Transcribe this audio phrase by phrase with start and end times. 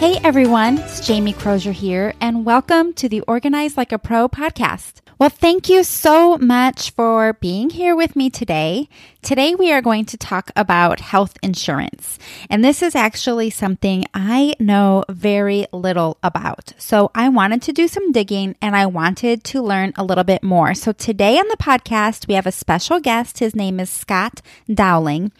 [0.00, 4.99] Hey everyone, it's Jamie Crozier here, and welcome to the Organize Like a Pro podcast.
[5.20, 8.88] Well, thank you so much for being here with me today.
[9.20, 12.18] Today we are going to talk about health insurance.
[12.48, 16.72] And this is actually something I know very little about.
[16.78, 20.42] So I wanted to do some digging and I wanted to learn a little bit
[20.42, 20.72] more.
[20.72, 23.40] So today on the podcast, we have a special guest.
[23.40, 24.40] His name is Scott
[24.72, 25.32] Dowling,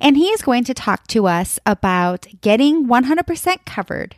[0.00, 4.16] and he is going to talk to us about getting 100% covered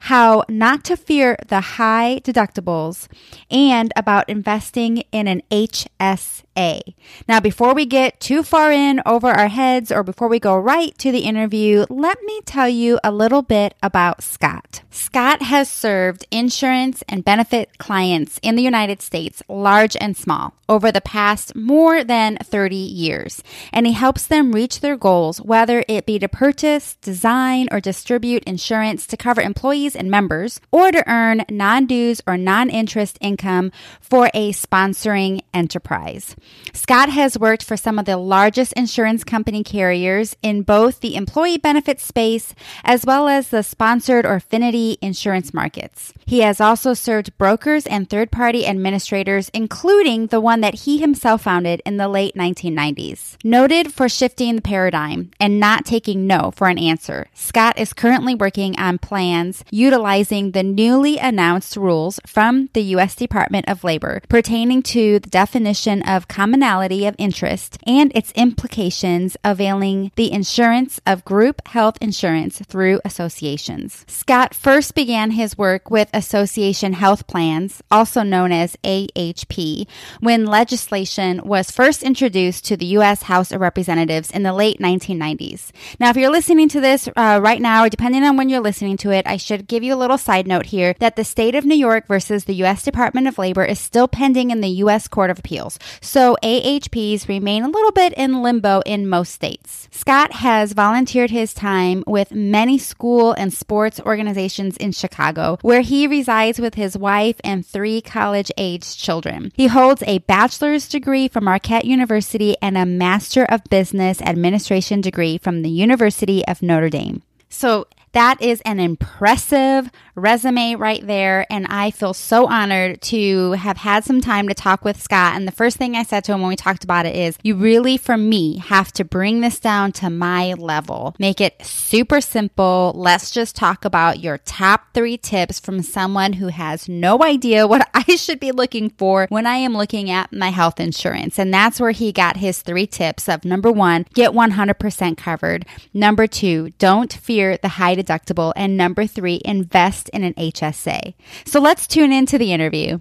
[0.00, 3.08] how not to fear the high deductibles,
[3.50, 6.94] and about investing in an HSA.
[7.28, 10.96] Now, before we get too far in over our heads or before we go right
[10.98, 14.82] to the interview, let me tell you a little bit about Scott.
[14.90, 20.90] Scott has served insurance and benefit clients in the United States, large and small, over
[20.90, 23.42] the past more than 30 years,
[23.72, 28.44] and he helps them reach their goals, whether it be to purchase, design, or distribute
[28.44, 33.72] insurance to cover employees and members, or to earn non dues or non interest income
[34.00, 36.36] for a sponsoring enterprise.
[36.72, 41.58] Scott has worked for some of the largest insurance company carriers in both the employee
[41.58, 46.12] benefit space as well as the sponsored or affinity insurance markets.
[46.26, 51.42] He has also served brokers and third party administrators, including the one that he himself
[51.42, 53.36] founded in the late 1990s.
[53.44, 58.34] Noted for shifting the paradigm and not taking no for an answer, Scott is currently
[58.34, 63.14] working on plans utilizing the newly announced rules from the U.S.
[63.14, 70.10] Department of Labor pertaining to the definition of commonality of interest and its implications availing
[70.16, 74.04] the insurance of group health insurance through associations.
[74.08, 79.86] Scott first began his work with Association Health Plans, also known as AHP,
[80.20, 83.24] when legislation was first introduced to the U.S.
[83.24, 85.70] House of Representatives in the late 1990s.
[86.00, 88.96] Now, if you're listening to this uh, right now, or depending on when you're listening
[88.98, 91.64] to it, I should give you a little side note here that the state of
[91.64, 92.82] New York versus the U.S.
[92.82, 95.08] Department of Labor is still pending in the U.S.
[95.08, 95.78] Court of Appeals.
[96.00, 99.88] So AHPs remain a little bit in limbo in most states.
[99.90, 106.06] Scott has volunteered his time with many school and sports organizations in Chicago, where he
[106.06, 109.52] resides with his wife and three college aged children.
[109.54, 115.38] He holds a bachelor's degree from Marquette University and a Master of Business Administration degree
[115.38, 117.22] from the University of Notre Dame.
[117.48, 117.86] So
[118.16, 121.46] that is an impressive resume right there.
[121.50, 125.36] And I feel so honored to have had some time to talk with Scott.
[125.36, 127.54] And the first thing I said to him when we talked about it is, you
[127.54, 131.14] really, for me, have to bring this down to my level.
[131.18, 132.92] Make it super simple.
[132.96, 137.86] Let's just talk about your top three tips from someone who has no idea what
[137.94, 141.38] I should be looking for when I am looking at my health insurance.
[141.38, 145.66] And that's where he got his three tips of number one, get 100% covered.
[145.92, 148.52] Number two, don't fear the high deductible.
[148.56, 151.14] And number three, invest in an HSA.
[151.44, 153.00] So let's tune into the interview.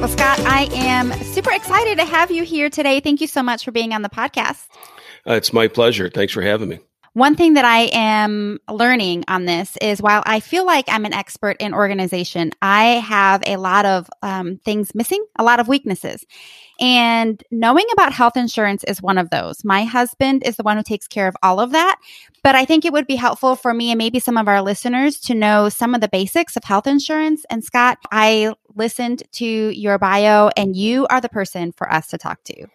[0.00, 3.00] Well, Scott, I am super excited to have you here today.
[3.00, 4.66] Thank you so much for being on the podcast.
[5.26, 6.10] Uh, it's my pleasure.
[6.10, 6.80] Thanks for having me.
[7.14, 11.12] One thing that I am learning on this is while I feel like I'm an
[11.12, 16.26] expert in organization, I have a lot of um, things missing, a lot of weaknesses.
[16.80, 19.64] And knowing about health insurance is one of those.
[19.64, 22.00] My husband is the one who takes care of all of that.
[22.42, 25.20] But I think it would be helpful for me and maybe some of our listeners
[25.20, 27.44] to know some of the basics of health insurance.
[27.48, 32.18] And Scott, I listened to your bio, and you are the person for us to
[32.18, 32.66] talk to.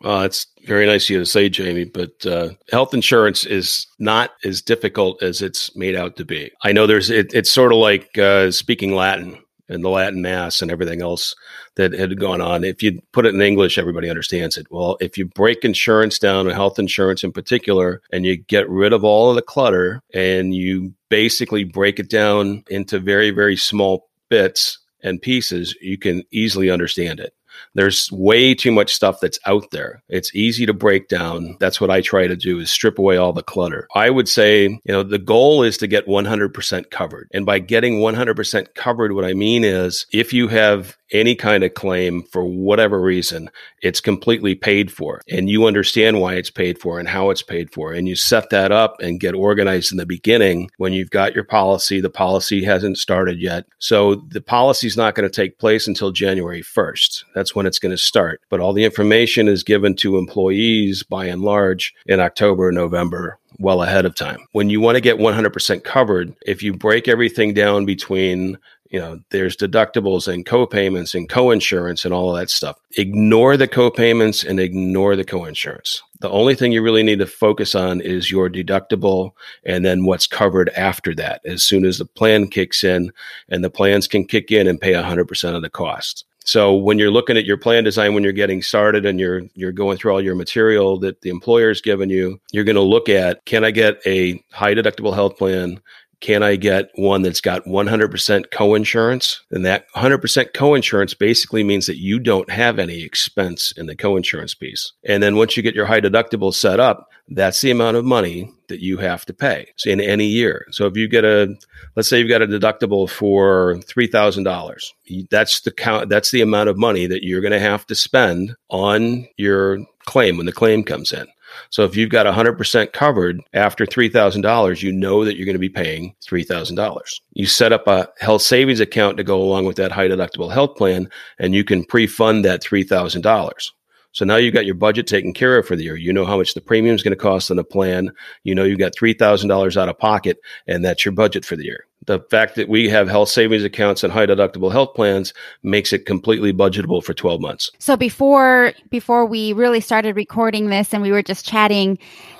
[0.00, 4.30] Well, it's very nice of you to say, Jamie, but uh, health insurance is not
[4.44, 6.52] as difficult as it's made out to be.
[6.62, 9.38] I know there's, it, it's sort of like uh, speaking Latin
[9.68, 11.34] and the Latin Mass and everything else
[11.74, 12.64] that had gone on.
[12.64, 14.66] If you put it in English, everybody understands it.
[14.70, 19.04] Well, if you break insurance down, health insurance in particular, and you get rid of
[19.04, 24.78] all of the clutter and you basically break it down into very, very small bits
[25.02, 27.32] and pieces, you can easily understand it.
[27.74, 30.02] There's way too much stuff that's out there.
[30.08, 31.56] It's easy to break down.
[31.60, 33.88] That's what I try to do is strip away all the clutter.
[33.94, 37.30] I would say, you know, the goal is to get 100% covered.
[37.32, 41.74] And by getting 100% covered, what I mean is if you have any kind of
[41.74, 43.50] claim for whatever reason,
[43.82, 45.20] it's completely paid for.
[45.30, 47.92] And you understand why it's paid for and how it's paid for.
[47.92, 51.44] And you set that up and get organized in the beginning when you've got your
[51.44, 52.00] policy.
[52.00, 53.66] The policy hasn't started yet.
[53.78, 57.24] So the policy is not going to take place until January 1st.
[57.34, 58.40] That's when it's going to start.
[58.48, 63.82] But all the information is given to employees by and large in October, November, well
[63.82, 64.38] ahead of time.
[64.52, 68.58] When you want to get 100% covered, if you break everything down between
[68.90, 72.78] you know, there's deductibles and co-payments and co-insurance and all of that stuff.
[72.96, 76.02] Ignore the co-payments and ignore the co-insurance.
[76.20, 79.32] The only thing you really need to focus on is your deductible
[79.64, 81.40] and then what's covered after that.
[81.44, 83.12] As soon as the plan kicks in,
[83.48, 86.24] and the plans can kick in and pay 100% of the cost.
[86.44, 89.70] So when you're looking at your plan design when you're getting started and you're you're
[89.70, 93.44] going through all your material that the employer's given you, you're going to look at
[93.44, 95.78] can I get a high deductible health plan
[96.20, 99.40] can I get one that's got 100% coinsurance?
[99.50, 104.58] And that 100% coinsurance basically means that you don't have any expense in the coinsurance
[104.58, 104.92] piece.
[105.04, 108.52] And then once you get your high deductible set up, that's the amount of money
[108.68, 110.66] that you have to pay in any year.
[110.70, 111.54] So if you get a,
[111.94, 116.78] let's say you've got a deductible for $3,000, that's the count, that's the amount of
[116.78, 121.12] money that you're going to have to spend on your claim when the claim comes
[121.12, 121.26] in.
[121.70, 125.68] So if you've got 100% covered after $3,000, you know that you're going to be
[125.68, 127.00] paying $3,000.
[127.32, 130.76] You set up a health savings account to go along with that high deductible health
[130.76, 131.08] plan,
[131.38, 133.70] and you can pre fund that $3,000.
[134.12, 135.96] So now you've got your budget taken care of for the year.
[135.96, 138.10] You know how much the premium is going to cost on the plan.
[138.42, 141.88] You know you've got $3,000 out of pocket, and that's your budget for the year
[142.08, 146.06] the fact that we have health savings accounts and high deductible health plans makes it
[146.06, 147.70] completely budgetable for 12 months.
[147.78, 151.98] So before before we really started recording this and we were just chatting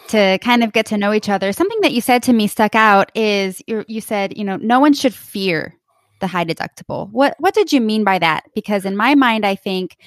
[0.09, 2.75] to kind of get to know each other, something that you said to me stuck
[2.75, 5.77] out is you you said, you know, no one should fear
[6.21, 7.11] the high deductible.
[7.11, 8.45] What what did you mean by that?
[8.55, 9.99] Because in my mind I think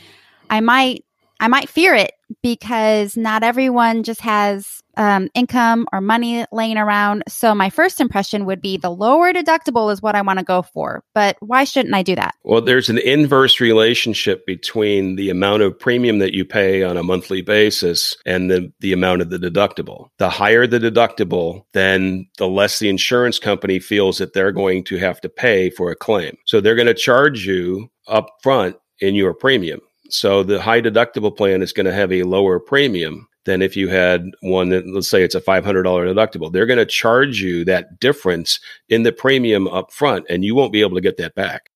[0.49, 1.05] I might
[1.41, 2.11] I might fear it
[2.43, 7.23] because not everyone just has um, income or money laying around.
[7.27, 10.61] So my first impression would be the lower deductible is what I want to go
[10.61, 11.03] for.
[11.15, 12.35] But why shouldn't I do that?
[12.43, 17.03] Well, there's an inverse relationship between the amount of premium that you pay on a
[17.03, 20.09] monthly basis and the, the amount of the deductible.
[20.19, 24.97] The higher the deductible, then the less the insurance company feels that they're going to
[24.97, 26.37] have to pay for a claim.
[26.45, 29.79] So they're going to charge you up front in your premium.
[30.13, 33.87] So the high deductible plan is going to have a lower premium than if you
[33.87, 36.51] had one that let's say it's a $500 deductible.
[36.51, 38.59] They're going to charge you that difference
[38.89, 41.69] in the premium up front and you won't be able to get that back.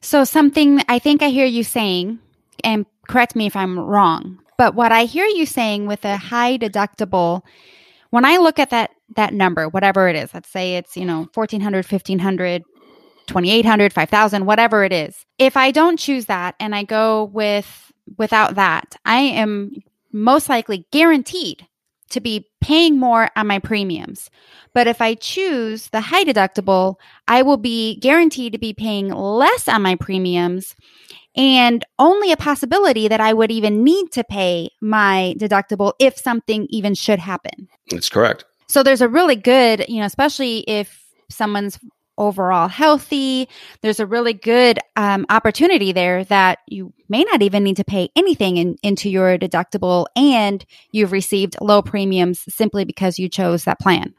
[0.00, 2.18] So something I think I hear you saying
[2.62, 6.58] and correct me if I'm wrong, but what I hear you saying with a high
[6.58, 7.42] deductible
[8.10, 11.28] when I look at that that number, whatever it is, let's say it's, you know,
[11.34, 12.62] 1400, 1500,
[13.30, 15.24] 2800, 5000, whatever it is.
[15.38, 19.76] If I don't choose that and I go with without that, I am
[20.12, 21.64] most likely guaranteed
[22.10, 24.30] to be paying more on my premiums.
[24.74, 26.96] But if I choose the high deductible,
[27.28, 30.74] I will be guaranteed to be paying less on my premiums
[31.36, 36.66] and only a possibility that I would even need to pay my deductible if something
[36.68, 37.68] even should happen.
[37.90, 38.44] That's correct.
[38.66, 41.78] So there's a really good, you know, especially if someone's
[42.20, 43.48] overall healthy.
[43.80, 48.10] There's a really good um, opportunity there that you may not even need to pay
[48.14, 53.80] anything in, into your deductible and you've received low premiums simply because you chose that
[53.80, 54.14] plan.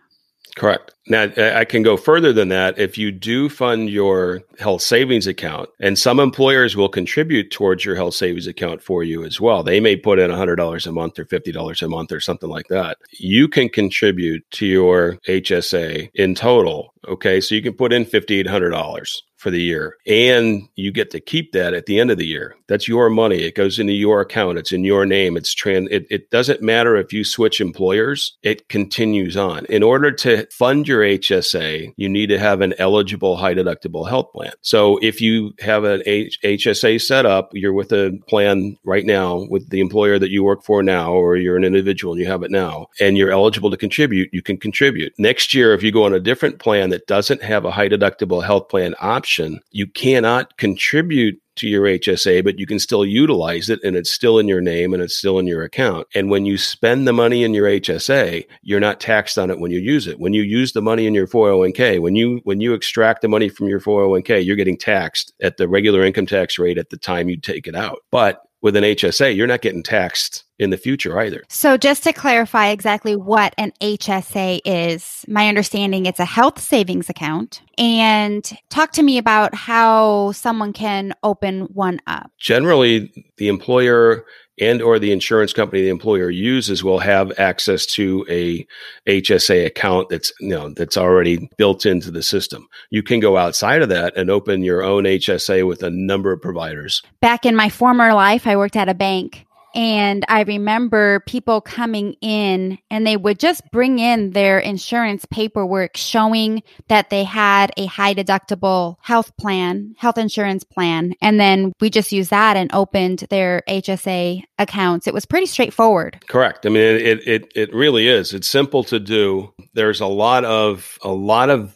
[0.55, 0.93] Correct.
[1.07, 2.77] Now, I can go further than that.
[2.77, 7.95] If you do fund your health savings account, and some employers will contribute towards your
[7.95, 11.25] health savings account for you as well, they may put in $100 a month or
[11.25, 12.97] $50 a month or something like that.
[13.13, 16.93] You can contribute to your HSA in total.
[17.07, 17.41] Okay.
[17.41, 21.73] So you can put in $5,800 for the year and you get to keep that
[21.73, 22.55] at the end of the year.
[22.67, 23.39] That's your money.
[23.39, 24.59] It goes into your account.
[24.59, 25.35] It's in your name.
[25.35, 28.37] It's trans it, it doesn't matter if you switch employers.
[28.43, 29.65] It continues on.
[29.65, 34.31] In order to fund your hsa you need to have an eligible high deductible health
[34.31, 34.51] plan.
[34.61, 39.47] So if you have an H- hsa set up you're with a plan right now
[39.49, 42.43] with the employer that you work for now or you're an individual and you have
[42.43, 45.13] it now and you're eligible to contribute you can contribute.
[45.17, 48.43] Next year if you go on a different plan that doesn't have a high deductible
[48.43, 49.59] health plan option.
[49.71, 54.39] You cannot contribute to your HSA, but you can still utilize it and it's still
[54.39, 56.07] in your name and it's still in your account.
[56.15, 59.71] And when you spend the money in your HSA, you're not taxed on it when
[59.71, 60.19] you use it.
[60.19, 63.49] When you use the money in your 401k, when you when you extract the money
[63.49, 67.29] from your 401k, you're getting taxed at the regular income tax rate at the time
[67.29, 67.99] you take it out.
[68.11, 71.43] But with an HSA, you're not getting taxed in the future either.
[71.49, 77.09] So, just to clarify exactly what an HSA is, my understanding it's a health savings
[77.09, 77.61] account.
[77.77, 82.31] And talk to me about how someone can open one up.
[82.37, 84.23] Generally, the employer
[84.59, 88.67] and or the insurance company the employer uses will have access to a
[89.07, 92.67] HSA account that's you know that's already built into the system.
[92.91, 96.41] You can go outside of that and open your own HSA with a number of
[96.41, 97.01] providers.
[97.19, 102.13] Back in my former life, I worked at a bank And I remember people coming
[102.21, 107.85] in and they would just bring in their insurance paperwork showing that they had a
[107.85, 111.13] high deductible health plan, health insurance plan.
[111.21, 115.07] And then we just used that and opened their HSA accounts.
[115.07, 116.23] It was pretty straightforward.
[116.27, 116.65] Correct.
[116.65, 118.33] I mean, it, it, it really is.
[118.33, 119.53] It's simple to do.
[119.73, 121.75] There's a lot of, a lot of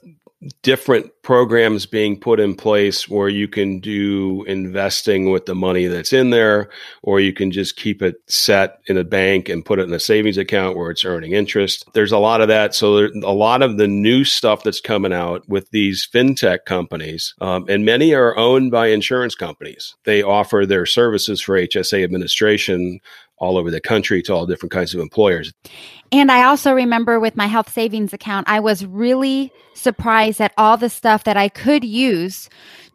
[0.62, 6.14] different programs being put in place where you can do investing with the money that's
[6.14, 6.70] in there,
[7.02, 10.00] or you can just keep it set in a bank and put it in a
[10.00, 11.86] savings account where it's earning interest.
[11.94, 12.76] There's a lot of that.
[12.76, 17.34] So there, a lot of the new stuff that's coming out with these fintech companies,
[17.42, 19.96] um, and many are owned by insurance companies.
[20.04, 23.00] They offer their services for HSA administration
[23.38, 25.52] all over the country to all different kinds of employers.
[26.12, 30.78] And I also remember with my health savings account, I was really surprised at all
[30.78, 32.50] the stuff that I could use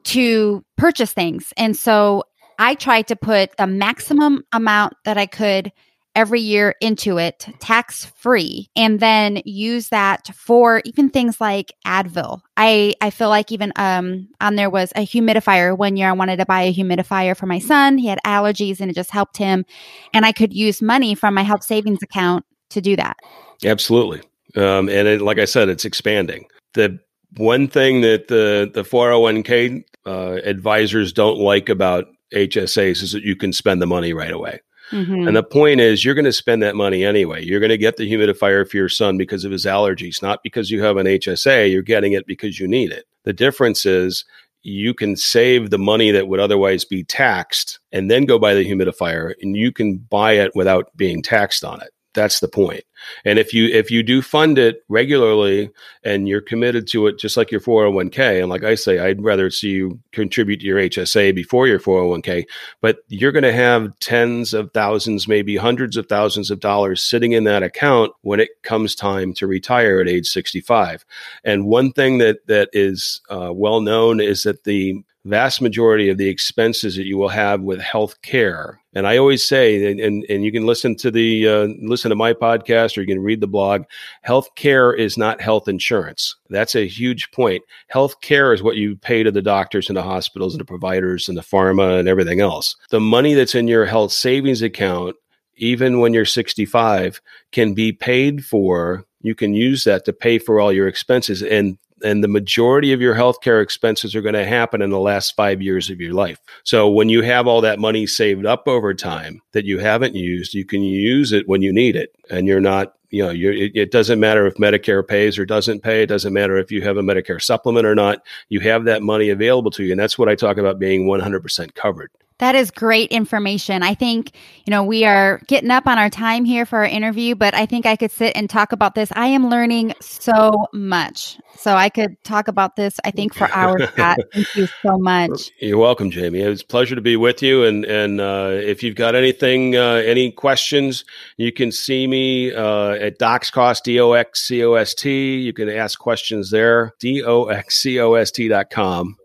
[0.05, 1.53] to purchase things.
[1.57, 2.25] And so
[2.59, 5.73] I tried to put the maximum amount that I could
[6.15, 12.41] every year into it tax free and then use that for even things like Advil.
[12.57, 16.39] I I feel like even um on there was a humidifier one year I wanted
[16.39, 17.99] to buy a humidifier for my son.
[17.99, 19.65] He had allergies and it just helped him
[20.13, 23.17] and I could use money from my health savings account to do that.
[23.65, 24.21] Absolutely.
[24.57, 26.47] Um, and it, like I said, it's expanding.
[26.75, 26.99] The
[27.37, 33.37] one thing that the the 401k uh, advisors don't like about HSAs is that you
[33.37, 34.61] can spend the money right away.
[34.91, 35.29] Mm-hmm.
[35.29, 37.45] And the point is, you're going to spend that money anyway.
[37.45, 40.71] You're going to get the humidifier for your son because of his allergies, not because
[40.71, 41.71] you have an HSA.
[41.71, 43.07] You're getting it because you need it.
[43.25, 44.25] The difference is
[44.63, 48.69] you can save the money that would otherwise be taxed and then go buy the
[48.69, 51.91] humidifier, and you can buy it without being taxed on it.
[52.13, 52.83] That's the point.
[53.25, 55.71] And if you if you do fund it regularly
[56.03, 59.49] and you're committed to it, just like your 401k, and like I say, I'd rather
[59.49, 62.47] see you contribute to your HSA before your 401k,
[62.81, 67.33] but you're going to have tens of thousands, maybe hundreds of thousands of dollars sitting
[67.33, 71.05] in that account when it comes time to retire at age 65.
[71.45, 76.19] And one thing that that is uh, well known is that the vast majority of
[76.19, 78.81] the expenses that you will have with health care.
[78.95, 82.33] And I always say, and, and you can listen to the uh, listen to my
[82.33, 83.85] podcast or you can read the blog.
[84.23, 86.35] Health care is not health insurance.
[86.49, 87.63] That's a huge point.
[87.89, 91.29] Health care is what you pay to the doctors and the hospitals and the providers
[91.29, 92.75] and the pharma and everything else.
[92.91, 95.17] The money that's in your health savings account,
[95.57, 97.21] even when you're 65,
[97.53, 99.05] can be paid for.
[99.23, 101.43] You can use that to pay for all your expenses.
[101.43, 105.37] And and the majority of your healthcare expenses are going to happen in the last
[105.37, 106.39] five years of your life.
[106.65, 110.55] So when you have all that money saved up over time that you haven't used,
[110.55, 112.95] you can use it when you need it, and you're not.
[113.13, 116.05] You know, it, it doesn't matter if Medicare pays or doesn't pay.
[116.05, 118.25] It doesn't matter if you have a Medicare supplement or not.
[118.51, 121.75] You have that money available to you, and that's what I talk about being 100%
[121.75, 122.13] covered.
[122.41, 123.83] That is great information.
[123.83, 124.33] I think,
[124.65, 127.67] you know, we are getting up on our time here for our interview, but I
[127.67, 129.13] think I could sit and talk about this.
[129.15, 131.39] I am learning so much.
[131.59, 134.21] So I could talk about this, I think, for hours, Scott.
[134.33, 135.51] Thank you so much.
[135.61, 136.41] You're welcome, Jamie.
[136.41, 137.65] It was a pleasure to be with you.
[137.65, 141.05] And, and uh, if you've got anything, uh, any questions,
[141.37, 145.37] you can see me uh, at DoxCost, D-O-X-C-O-S-T.
[145.41, 149.19] You can ask questions there, D-O-X-C-O-S-T dot com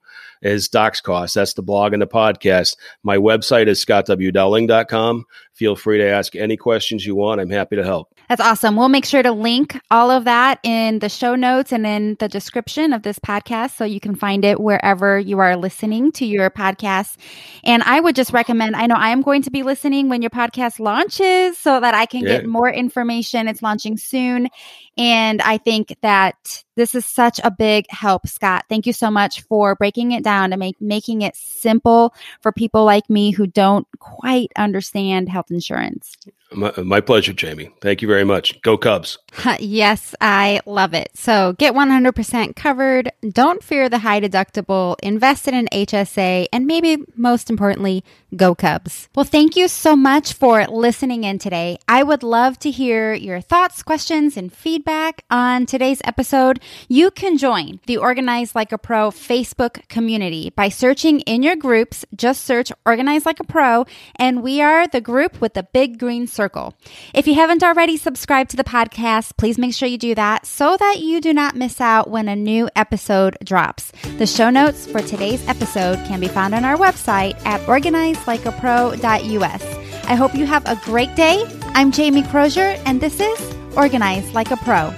[0.45, 1.33] is DoxCost.
[1.33, 2.75] That's the blog and the podcast.
[3.03, 5.25] My website is scottwdowling.com.
[5.55, 7.39] Feel free to ask any questions you want.
[7.39, 8.13] I'm happy to help.
[8.27, 8.75] That's awesome.
[8.75, 12.27] We'll make sure to link all of that in the show notes and in the
[12.27, 16.49] description of this podcast so you can find it wherever you are listening to your
[16.49, 17.15] podcast.
[17.63, 20.31] And I would just recommend, I know I am going to be listening when your
[20.31, 22.37] podcast launches so that I can yeah.
[22.37, 23.47] get more information.
[23.47, 24.49] It's launching soon.
[24.97, 28.65] And I think that this is such a big help, Scott.
[28.69, 32.85] Thank you so much for breaking it down and make, making it simple for people
[32.85, 36.15] like me who don't quite understand health insurance.
[36.55, 37.69] My, my, pleasure, Jamie.
[37.81, 38.61] Thank you very much.
[38.61, 39.17] Go Cubs.
[39.59, 41.11] yes, I love it.
[41.13, 43.11] So get 100% covered.
[43.29, 44.95] Don't fear the high deductible.
[45.03, 46.47] Invest in an HSA.
[46.53, 48.03] And maybe most importantly,
[48.35, 49.09] go Cubs.
[49.15, 51.77] Well, thank you so much for listening in today.
[51.89, 56.61] I would love to hear your thoughts, questions, and feedback on today's episode.
[56.87, 62.05] You can join the Organize Like a Pro Facebook community by searching in your groups.
[62.15, 63.85] Just search Organize Like a Pro,
[64.15, 66.75] and we are the group with the big green circle circle.
[67.13, 70.77] If you haven't already subscribed to the podcast, please make sure you do that so
[70.77, 73.91] that you do not miss out when a new episode drops.
[74.19, 79.63] The show notes for today's episode can be found on our website at organizelikeapro.us.
[80.07, 81.43] I hope you have a great day.
[81.73, 84.93] I'm Jamie Crozier, and this is Organize Like a Pro.